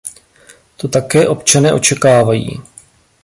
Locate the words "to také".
0.77-1.27